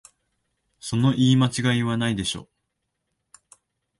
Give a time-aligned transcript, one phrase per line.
[0.79, 2.49] その言い間違いはないでしょ